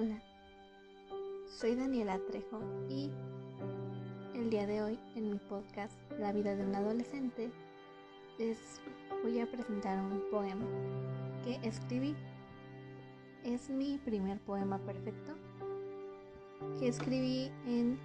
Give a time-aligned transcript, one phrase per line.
[0.00, 0.18] Hola,
[1.46, 3.10] soy Daniela Trejo y
[4.34, 7.50] el día de hoy en mi podcast La vida de un adolescente
[8.38, 8.80] les
[9.22, 10.64] voy a presentar un poema
[11.44, 12.16] que escribí.
[13.44, 15.34] Es mi primer poema perfecto
[16.78, 17.98] que escribí en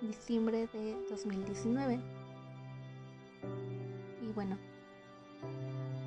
[0.00, 2.00] diciembre de 2019.
[4.20, 4.58] Y bueno,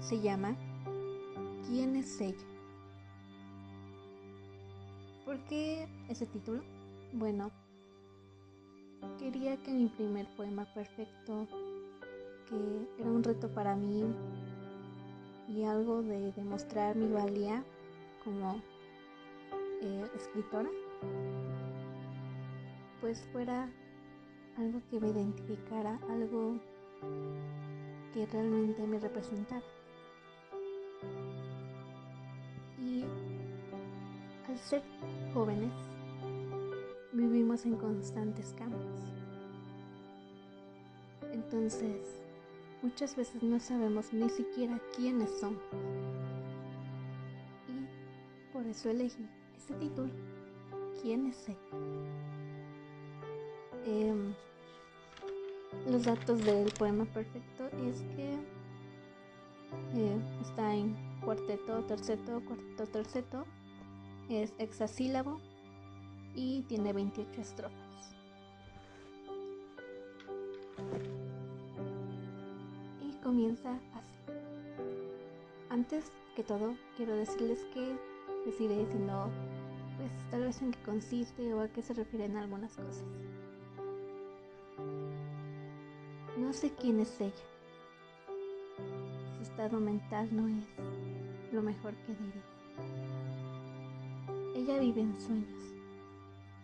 [0.02, 0.54] se llama
[1.66, 2.55] ¿Quién es ella?
[5.36, 6.64] ¿Por qué ese título?
[7.12, 7.52] Bueno,
[9.20, 11.46] quería que mi primer poema perfecto,
[12.48, 14.16] que era un reto para mí
[15.50, 17.66] y algo de demostrar mi valía
[18.24, 18.62] como
[19.82, 20.70] eh, escritora,
[23.02, 23.70] pues fuera
[24.58, 26.62] algo que me identificara, algo
[28.14, 29.66] que realmente me representara.
[32.80, 33.04] Y
[34.48, 34.84] al ser
[35.36, 35.74] jóvenes,
[37.12, 39.02] vivimos en constantes cambios.
[41.34, 42.22] Entonces,
[42.82, 45.62] muchas veces no sabemos ni siquiera quiénes somos.
[47.68, 49.28] Y por eso elegí
[49.58, 50.14] este título,
[51.02, 51.58] ¿Quién es él?
[53.86, 54.34] Em,
[55.92, 58.36] los datos del poema perfecto es que
[59.96, 63.46] eh, está en cuarteto, terceto, cuarteto, terceto,
[64.30, 65.40] es hexasílabo
[66.34, 68.16] y tiene 28 estrofas.
[73.02, 74.16] Y comienza así.
[75.70, 77.96] Antes que todo, quiero decirles que
[78.46, 79.30] les iré diciendo,
[79.98, 83.04] pues tal vez en qué consiste o a qué se refieren algunas cosas.
[86.38, 87.34] No sé quién es ella.
[89.38, 92.55] Su estado mental no es lo mejor que diría.
[94.68, 95.76] Ella vive en sueños.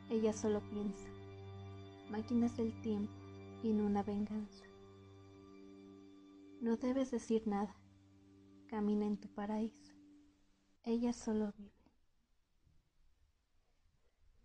[0.10, 1.08] Ella solo piensa.
[2.10, 3.14] Máquinas del tiempo
[3.62, 4.66] y en una venganza.
[6.62, 7.76] No debes decir nada.
[8.66, 9.94] Camina en tu paraíso.
[10.82, 11.72] Ella solo vive.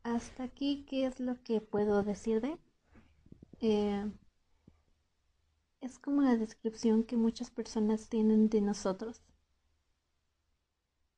[0.02, 2.58] Hasta aquí, ¿qué es lo que puedo decir de?
[3.60, 4.12] Eh,
[5.80, 9.22] es como la descripción que muchas personas tienen de nosotros,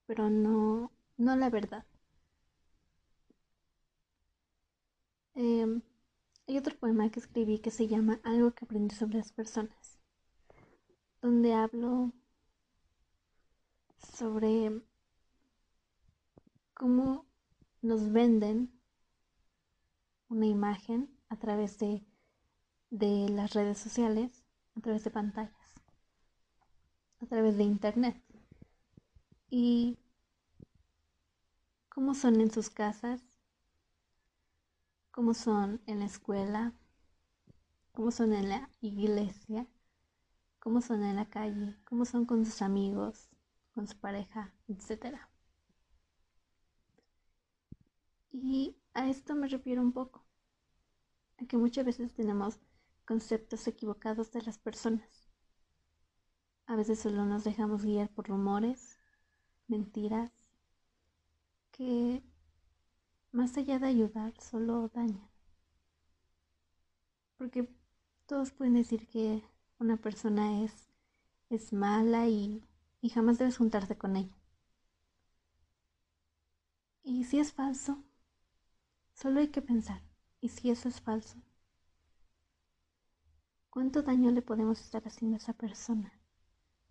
[0.06, 1.84] pero no, no la verdad.
[5.40, 5.80] Eh,
[6.48, 10.00] hay otro poema que escribí que se llama Algo que aprendí sobre las personas,
[11.22, 12.12] donde hablo
[14.16, 14.82] sobre
[16.74, 17.24] cómo
[17.82, 18.72] nos venden
[20.28, 22.04] una imagen a través de,
[22.90, 24.44] de las redes sociales,
[24.74, 25.74] a través de pantallas,
[27.20, 28.20] a través de internet.
[29.50, 30.00] Y
[31.88, 33.27] cómo son en sus casas,
[35.18, 36.72] cómo son en la escuela,
[37.90, 39.66] cómo son en la iglesia,
[40.60, 43.28] cómo son en la calle, cómo son con sus amigos,
[43.74, 45.18] con su pareja, etc.
[48.30, 50.24] Y a esto me refiero un poco,
[51.38, 52.60] a que muchas veces tenemos
[53.04, 55.32] conceptos equivocados de las personas.
[56.66, 59.00] A veces solo nos dejamos guiar por rumores,
[59.66, 60.30] mentiras,
[61.72, 62.22] que
[63.32, 65.28] más allá de ayudar, solo dañan.
[67.38, 67.66] Porque
[68.26, 69.42] todos pueden decir que
[69.78, 70.90] una persona es,
[71.50, 72.62] es mala y,
[73.00, 74.36] y jamás debes juntarte con ella.
[77.02, 78.04] Y si es falso,
[79.12, 80.00] solo hay que pensar,
[80.40, 81.36] ¿y si eso es falso?
[83.70, 86.12] ¿Cuánto daño le podemos estar haciendo a esa persona?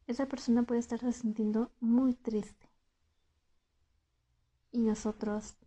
[0.07, 2.69] Esa persona puede estarse sintiendo muy triste.
[4.71, 5.57] Y nosotros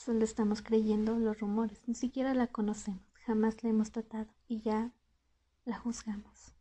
[0.00, 4.94] Solo estamos creyendo los rumores, ni siquiera la conocemos, jamás la hemos tratado y ya
[5.66, 6.54] la juzgamos.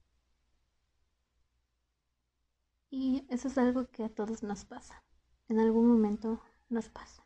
[2.90, 5.06] Y eso es algo que a todos nos pasa.
[5.48, 7.26] En algún momento nos pasa.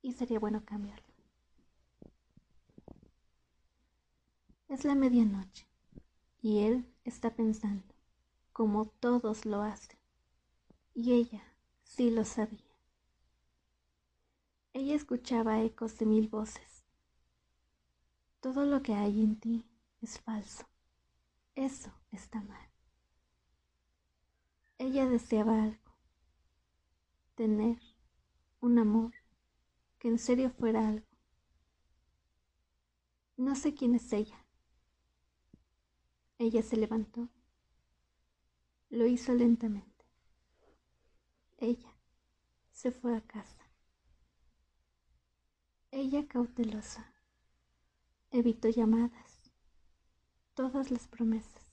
[0.00, 1.12] Y sería bueno cambiarlo.
[4.68, 5.68] Es la medianoche
[6.40, 7.94] y él está pensando,
[8.54, 9.98] como todos lo hacen.
[10.94, 11.42] Y ella
[11.82, 12.69] sí lo sabía.
[14.72, 16.86] Ella escuchaba ecos de mil voces.
[18.40, 19.66] Todo lo que hay en ti
[20.00, 20.64] es falso.
[21.56, 22.70] Eso está mal.
[24.78, 25.96] Ella deseaba algo.
[27.34, 27.80] Tener
[28.60, 29.12] un amor
[29.98, 31.06] que en serio fuera algo.
[33.36, 34.46] No sé quién es ella.
[36.38, 37.28] Ella se levantó.
[38.88, 40.04] Lo hizo lentamente.
[41.58, 41.94] Ella
[42.70, 43.69] se fue a casa.
[45.92, 47.12] Ella cautelosa.
[48.30, 49.50] Evitó llamadas,
[50.54, 51.72] todas las promesas.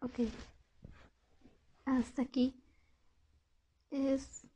[0.00, 0.20] Ok,
[1.86, 2.54] hasta aquí
[3.90, 4.46] es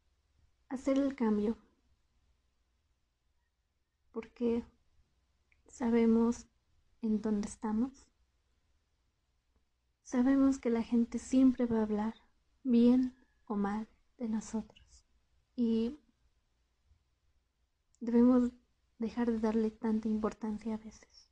[0.69, 1.57] hacer el cambio,
[4.13, 4.63] porque
[5.69, 6.47] sabemos
[7.01, 8.07] en dónde estamos,
[10.03, 12.15] sabemos que la gente siempre va a hablar
[12.63, 13.15] bien
[13.47, 13.89] o mal
[14.19, 15.07] de nosotros.
[15.57, 15.99] Y
[18.01, 18.53] debemos
[18.99, 21.31] dejar de darle tanta importancia a veces.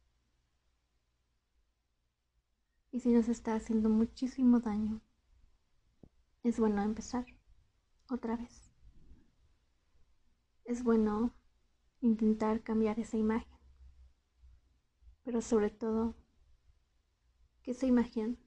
[2.91, 5.03] Y si nos está haciendo muchísimo daño,
[6.43, 7.27] es bueno empezar
[8.09, 8.71] otra vez.
[10.65, 11.35] Es bueno
[12.01, 13.59] intentar cambiar esa imagen,
[15.25, 16.17] pero sobre todo
[17.62, 18.39] que esa imagen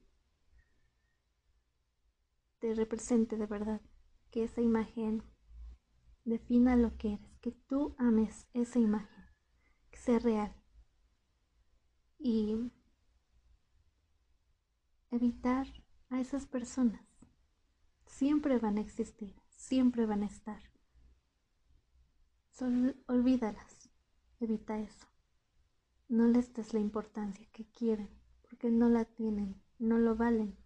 [2.58, 3.80] te represente de verdad,
[4.30, 5.22] que esa imagen
[6.24, 9.24] defina lo que eres, que tú ames esa imagen,
[9.90, 10.54] que sea real.
[12.18, 12.70] Y
[15.10, 15.66] evitar
[16.10, 17.02] a esas personas.
[18.06, 20.62] Siempre van a existir, siempre van a estar.
[23.06, 23.90] Olvídalas,
[24.38, 25.06] evita eso.
[26.08, 28.10] No les des la importancia que quieren,
[28.42, 30.58] porque no la tienen, no lo valen.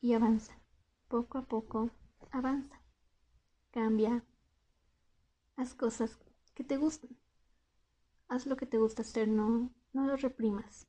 [0.00, 0.58] Y avanza
[1.08, 1.90] poco a poco
[2.36, 2.80] avanza,
[3.70, 4.24] cambia,
[5.56, 6.18] haz cosas
[6.54, 7.16] que te gusten,
[8.28, 10.86] haz lo que te gusta hacer, no, no lo reprimas,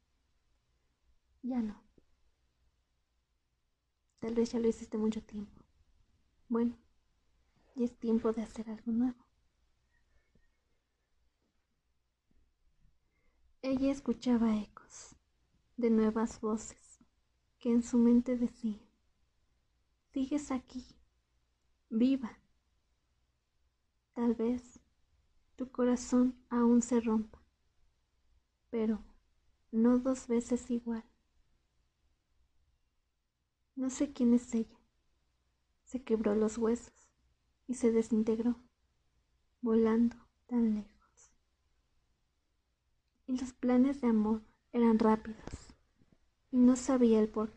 [1.44, 1.82] ya no.
[4.20, 5.64] Tal vez ya lo hiciste mucho tiempo.
[6.50, 6.78] Bueno,
[7.76, 9.26] y es tiempo de hacer algo nuevo.
[13.62, 15.16] Ella escuchaba ecos
[15.78, 17.00] de nuevas voces
[17.60, 18.82] que en su mente decían,
[20.12, 20.86] sigues aquí,
[21.90, 22.40] viva.
[24.14, 24.80] Tal vez
[25.56, 27.42] tu corazón aún se rompa,
[28.70, 29.04] pero
[29.72, 31.04] no dos veces igual.
[33.76, 34.80] No sé quién es ella.
[35.84, 37.10] Se quebró los huesos
[37.68, 38.60] y se desintegró,
[39.62, 40.16] volando
[40.48, 41.32] tan lejos.
[43.28, 44.42] Y los planes de amor
[44.72, 45.68] eran rápidos
[46.52, 47.52] y no sabía el por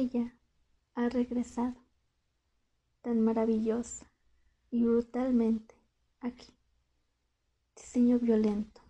[0.00, 0.32] Ella
[0.94, 1.74] ha regresado,
[3.02, 4.08] tan maravillosa
[4.70, 5.74] y brutalmente
[6.20, 6.46] aquí.
[7.74, 8.80] Diseño violento.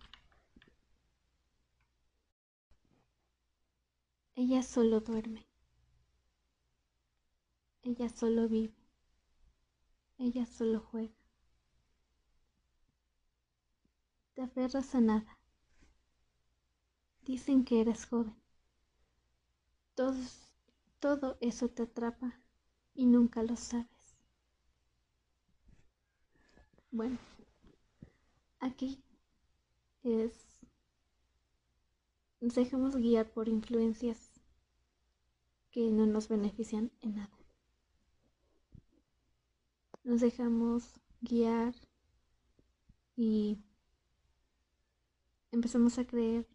[4.35, 5.47] Ella solo duerme.
[7.81, 8.77] Ella solo vive.
[10.19, 11.15] Ella solo juega.
[14.35, 15.39] Te aferras a nada.
[17.21, 18.39] Dicen que eres joven.
[19.95, 20.48] Todos
[20.99, 22.39] todo eso te atrapa
[22.93, 23.87] y nunca lo sabes.
[26.91, 27.17] Bueno,
[28.59, 29.03] aquí
[30.03, 30.33] es...
[32.41, 34.31] Nos dejamos guiar por influencias
[35.71, 37.37] que no nos benefician en nada.
[40.03, 41.75] Nos dejamos guiar
[43.15, 43.57] y
[45.51, 46.47] empezamos a creer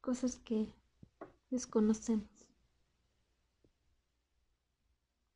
[0.00, 0.72] cosas que
[1.50, 2.37] desconocemos.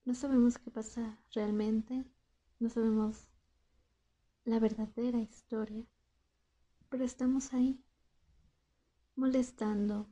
[0.04, 2.04] No sabemos qué pasa realmente,
[2.60, 3.26] no sabemos
[4.44, 5.84] la verdadera historia,
[6.88, 7.82] pero estamos ahí,
[9.16, 10.06] molestando,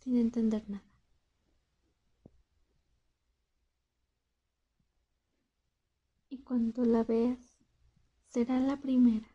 [0.00, 0.82] sin entender nada.
[6.30, 7.58] Y cuando la veas,
[8.28, 9.28] será la primera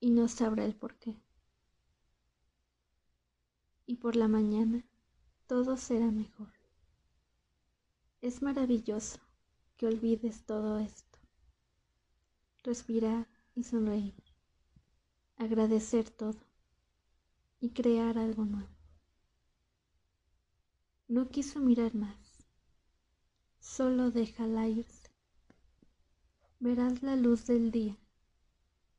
[0.00, 1.16] y no sabrá el por qué.
[3.84, 4.86] Y por la mañana
[5.50, 6.52] todo será mejor.
[8.20, 9.18] Es maravilloso
[9.76, 11.18] que olvides todo esto.
[12.62, 13.26] Respirar
[13.56, 14.14] y sonreír.
[15.38, 16.38] Agradecer todo
[17.58, 18.76] y crear algo nuevo.
[21.08, 22.46] No quiso mirar más.
[23.58, 25.10] Solo déjala irse.
[26.60, 27.98] Verás la luz del día.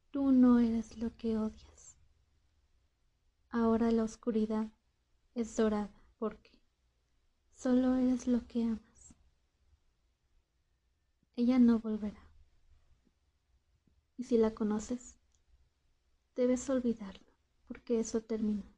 [0.10, 1.96] Tú no eres lo que odias.
[3.52, 4.68] Ahora la oscuridad
[5.34, 6.52] es dorada porque
[7.56, 9.16] solo eres lo que amas.
[11.36, 12.22] Ella no volverá.
[14.18, 15.16] Y si la conoces,
[16.36, 17.26] debes olvidarlo,
[17.68, 18.72] porque eso terminó.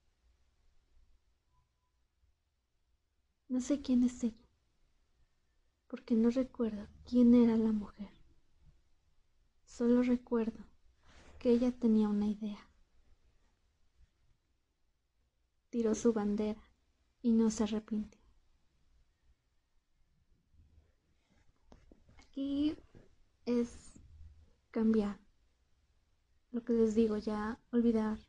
[3.50, 4.47] No sé quién es ella,
[5.88, 8.13] porque no recuerdo quién era la mujer.
[9.65, 10.63] Solo recuerdo
[11.25, 12.69] porque ella tenía una idea.
[15.69, 16.72] Tiró su bandera
[17.23, 18.21] y no se arrepintió.
[22.19, 22.77] Aquí
[23.45, 23.69] es
[24.69, 25.19] cambiar.
[26.51, 28.19] Lo que les digo, ya olvidar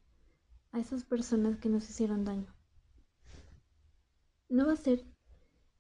[0.73, 2.55] a esas personas que nos hicieron daño.
[4.49, 5.05] No va a ser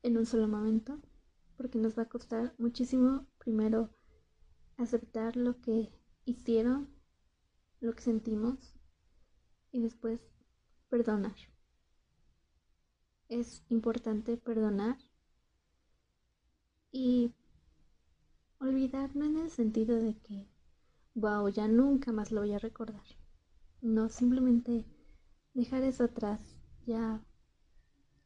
[0.02, 1.00] en un solo momento,
[1.56, 3.96] porque nos va a costar muchísimo primero
[4.76, 5.92] aceptar lo que
[6.24, 6.92] hicieron,
[7.80, 8.74] lo que sentimos
[9.70, 10.20] y después
[10.88, 11.53] perdonar.
[13.34, 14.96] Es importante perdonar
[16.92, 17.32] y
[18.60, 20.46] olvidar no en el sentido de que,
[21.16, 23.02] wow, ya nunca más lo voy a recordar.
[23.80, 24.84] No, simplemente
[25.52, 27.24] dejar eso atrás, ya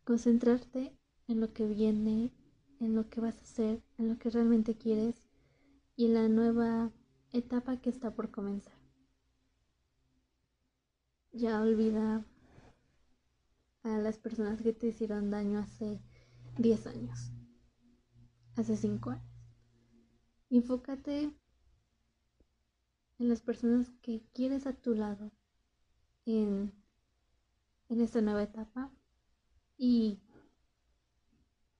[0.04, 0.94] concentrarte
[1.26, 2.30] en lo que viene,
[2.78, 5.24] en lo que vas a hacer, en lo que realmente quieres
[5.96, 6.92] y en la nueva
[7.32, 8.76] etapa que está por comenzar.
[11.32, 12.26] Ya olvida
[13.88, 16.00] a las personas que te hicieron daño hace
[16.58, 17.32] 10 años,
[18.56, 19.24] hace 5 años.
[20.50, 21.32] Enfócate
[23.18, 25.32] en las personas que quieres a tu lado
[26.24, 26.72] en,
[27.88, 28.90] en esta nueva etapa
[29.76, 30.20] y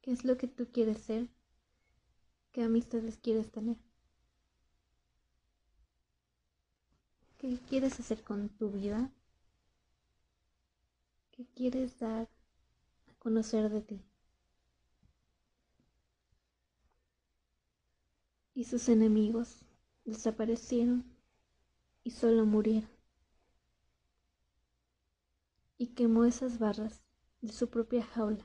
[0.03, 1.29] qué es lo que tú quieres ser,
[2.53, 3.77] qué amistades quieres tener,
[7.39, 9.13] qué quieres hacer con tu vida,
[11.39, 12.29] qué quieres dar
[13.07, 14.03] a conocer de ti.
[18.55, 19.61] Y sus enemigos
[20.05, 21.05] desaparecieron
[22.03, 22.91] y solo murieron.
[25.77, 27.05] Y quemó esas barras
[27.41, 28.45] de su propia jaula,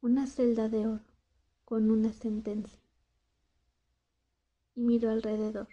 [0.00, 1.04] una celda de oro
[1.64, 2.78] con una sentencia.
[4.76, 5.66] Y miró alrededor,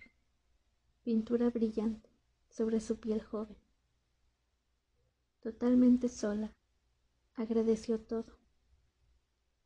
[1.03, 2.10] pintura brillante
[2.50, 3.61] sobre su piel joven.
[5.41, 6.55] Totalmente sola,
[7.36, 8.38] agradeció todo.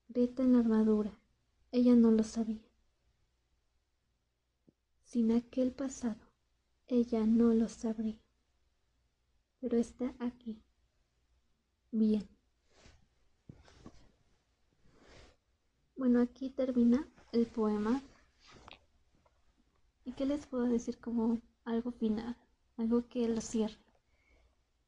[0.08, 1.20] Grieta en la armadura,
[1.72, 2.65] ella no lo sabía.
[5.03, 6.22] Sin aquel pasado,
[6.88, 8.22] ella no lo sabría.
[9.60, 10.62] Pero está aquí,
[11.91, 12.27] Bien.
[15.96, 18.01] Bueno, aquí termina el poema.
[20.03, 22.36] ¿Y qué les puedo decir como algo final?
[22.75, 23.77] Algo que lo cierre.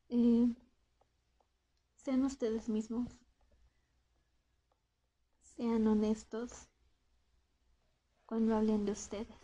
[0.10, 0.54] Eh,
[2.08, 3.12] sean ustedes mismos.
[5.42, 6.70] Sean honestos
[8.26, 9.36] cuando hablen de ustedes.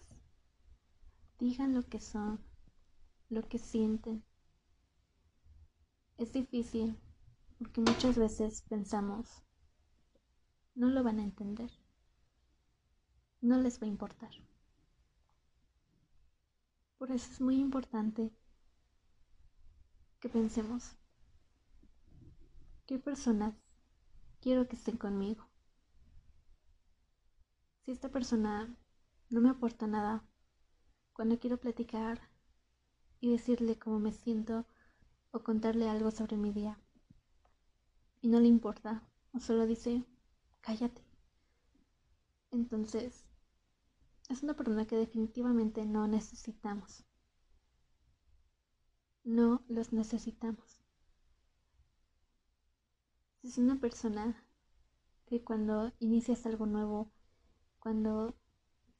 [1.39, 2.39] Digan lo que son,
[3.27, 4.23] lo que sienten.
[6.17, 6.97] Es difícil
[7.57, 9.43] porque muchas veces pensamos,
[10.73, 11.69] no lo van a entender,
[13.41, 14.31] no les va a importar.
[16.97, 18.31] Por eso es muy importante
[20.21, 20.95] que pensemos,
[22.85, 23.55] ¿qué personas
[24.41, 25.47] quiero que estén conmigo?
[27.81, 28.75] Si esta persona
[29.29, 30.25] no me aporta nada,
[31.13, 32.29] cuando quiero platicar
[33.19, 34.65] y decirle cómo me siento
[35.31, 36.79] o contarle algo sobre mi día,
[38.21, 40.05] y no le importa o solo dice
[40.61, 41.03] cállate.
[42.51, 43.25] Entonces,
[44.29, 47.03] es una persona que definitivamente no necesitamos.
[49.23, 50.82] No los necesitamos.
[53.43, 54.43] Es una persona
[55.27, 57.11] que cuando inicias algo nuevo,
[57.79, 58.35] cuando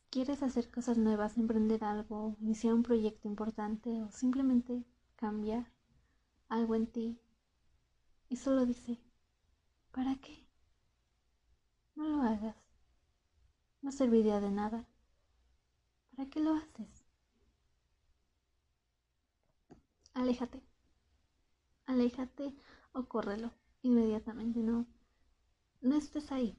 [0.09, 4.83] quieres hacer cosas nuevas, emprender algo, iniciar un proyecto importante o simplemente
[5.15, 5.71] cambiar
[6.49, 7.19] algo en ti,
[8.29, 8.99] y solo dice,
[9.93, 10.45] ¿Para qué?
[11.95, 12.57] No lo hagas.
[13.81, 14.87] No serviría de nada.
[16.15, 17.05] ¿Para qué lo haces?
[20.15, 20.61] Aléjate.
[21.85, 22.55] Aléjate
[22.93, 24.61] o córrelo inmediatamente.
[24.61, 24.87] No,
[25.81, 26.57] no estés ahí.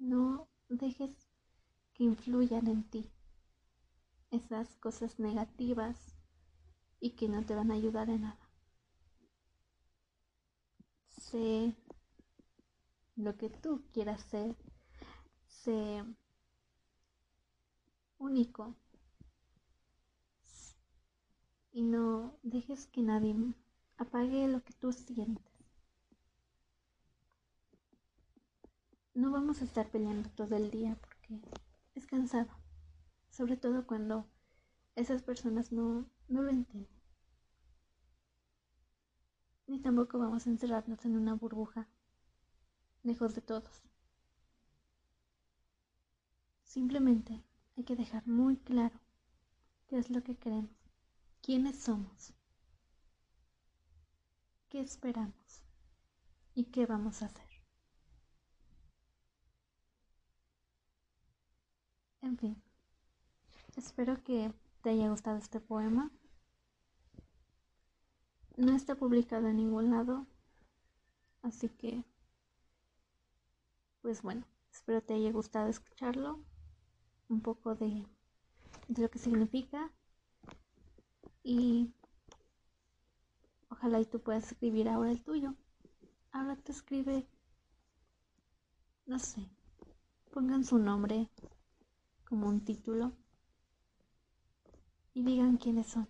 [0.00, 1.28] No dejes
[1.94, 3.10] que influyan en ti
[4.30, 6.16] esas cosas negativas
[7.00, 8.38] y que no te van a ayudar en nada
[11.20, 11.74] sé
[13.16, 14.56] lo que tú quieras ser,
[15.48, 16.02] sé
[18.18, 18.76] único
[21.72, 23.34] y no dejes que nadie
[23.98, 25.44] apague lo que tú sientes.
[29.14, 31.40] No vamos a estar peleando todo el día porque
[31.94, 32.50] es cansado,
[33.30, 34.26] sobre todo cuando
[34.96, 36.98] esas personas no, no lo entienden
[39.68, 41.86] ni tampoco vamos a encerrarnos en una burbuja,
[43.02, 43.82] lejos de todos.
[46.62, 47.44] Simplemente
[47.76, 48.98] hay que dejar muy claro
[49.86, 50.70] qué es lo que queremos,
[51.42, 52.32] quiénes somos,
[54.68, 55.62] qué esperamos
[56.54, 57.48] y qué vamos a hacer.
[62.20, 62.62] En fin,
[63.76, 66.10] espero que te haya gustado este poema.
[68.56, 70.26] No está publicado en ningún lado,
[71.42, 72.04] así que,
[74.02, 76.44] pues bueno, espero te haya gustado escucharlo,
[77.28, 78.04] un poco de,
[78.88, 79.92] de lo que significa
[81.42, 81.94] y
[83.78, 85.54] ojalá y tú puedas escribir ahora el tuyo.
[86.32, 87.26] Ahora te escribe,
[89.06, 89.48] no sé,
[90.32, 91.30] pongan su nombre
[92.24, 93.12] como un título
[95.14, 96.08] y digan quiénes son.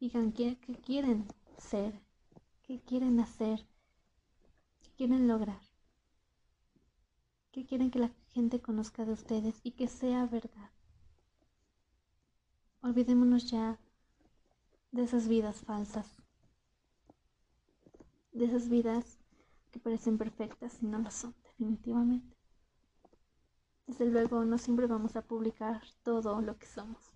[0.00, 1.26] Digan qué, qué quieren
[1.56, 2.02] ser,
[2.62, 3.64] qué quieren hacer,
[4.82, 5.60] qué quieren lograr,
[7.52, 10.70] qué quieren que la gente conozca de ustedes y que sea verdad.
[12.82, 13.80] Olvidémonos ya
[14.96, 16.06] de esas vidas falsas,
[18.32, 19.18] de esas vidas
[19.70, 22.34] que parecen perfectas y no lo son, definitivamente.
[23.86, 27.12] Desde luego, no siempre vamos a publicar todo lo que somos.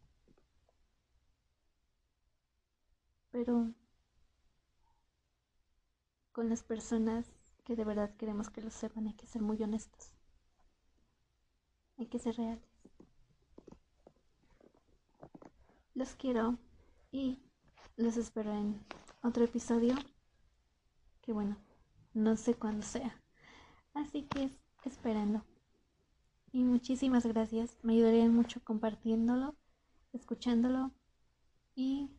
[3.32, 3.72] Pero
[6.32, 7.32] con las personas
[7.64, 10.12] que de verdad queremos que lo sepan hay que ser muy honestos.
[11.96, 12.64] Hay que ser reales.
[15.94, 16.58] Los quiero
[17.10, 17.38] y
[18.00, 18.80] los espero en
[19.22, 19.94] otro episodio.
[21.20, 21.56] Que bueno,
[22.14, 23.22] no sé cuándo sea.
[23.94, 24.50] Así que
[24.84, 25.44] espérenlo.
[26.52, 27.76] Y muchísimas gracias.
[27.82, 29.54] Me ayudarían mucho compartiéndolo,
[30.12, 30.92] escuchándolo
[31.74, 32.10] y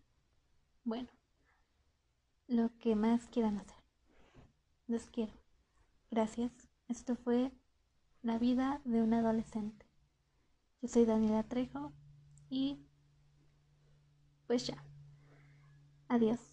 [0.84, 1.10] bueno,
[2.48, 3.78] lo que más quieran hacer.
[4.88, 5.34] Los quiero.
[6.12, 6.52] Gracias.
[6.88, 7.52] Esto fue
[8.22, 9.88] La vida de un adolescente.
[10.82, 11.92] Yo soy Daniela Trejo
[12.50, 12.86] y
[14.46, 14.91] pues ya.
[16.14, 16.51] Adiós.